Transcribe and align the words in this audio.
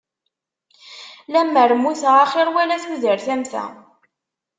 Lemmer 1.31 1.71
mmuteɣ 1.75 2.15
axir 2.23 2.47
wala 2.55 2.77
tudert 2.83 3.27
am 3.33 3.41
ta. 3.51 3.65